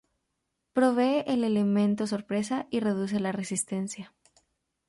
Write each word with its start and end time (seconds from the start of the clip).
Provee 0.73 1.23
el 1.27 1.43
elemento 1.43 2.07
sorpresa 2.07 2.65
y 2.71 2.79
reduce 2.79 3.19
la 3.19 3.31
resistencia. 3.33 4.15